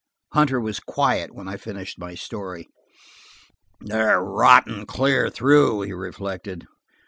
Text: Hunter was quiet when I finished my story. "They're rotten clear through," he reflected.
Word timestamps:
Hunter 0.33 0.59
was 0.59 0.79
quiet 0.79 1.31
when 1.31 1.47
I 1.47 1.57
finished 1.57 1.99
my 1.99 2.15
story. 2.15 2.67
"They're 3.81 4.19
rotten 4.19 4.87
clear 4.87 5.29
through," 5.29 5.81
he 5.81 5.93
reflected. 5.93 6.65